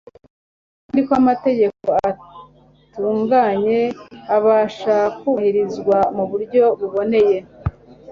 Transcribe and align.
kandi 0.83 0.99
ko 1.07 1.11
amategeko 1.21 1.87
atunganye 2.09 3.79
abasha 4.35 4.95
kubahirizwa 5.17 5.97
mu 6.15 6.23
buryo 6.31 6.63
buboneye. 6.79 7.37